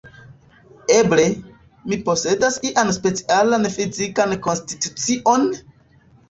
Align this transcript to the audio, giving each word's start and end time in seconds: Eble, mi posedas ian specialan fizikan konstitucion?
Eble, 0.93 1.25
mi 1.91 1.99
posedas 2.07 2.57
ian 2.69 2.89
specialan 2.97 3.69
fizikan 3.75 4.35
konstitucion? 4.49 5.47